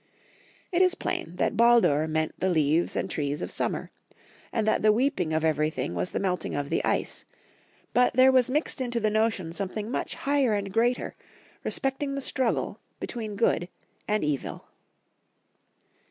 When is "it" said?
0.71-0.81